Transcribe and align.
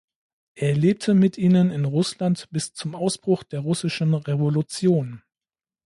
Er 0.55 0.73
lebte 0.73 1.13
mit 1.13 1.37
ihnen 1.37 1.69
in 1.69 1.85
Russland 1.85 2.47
bis 2.49 2.73
zum 2.73 2.95
Ausbruch 2.95 3.43
der 3.43 3.59
Russischen 3.59 4.15
Revolution. 4.15 5.21